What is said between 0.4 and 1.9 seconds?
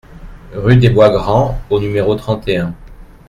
Rue des Bois Grands au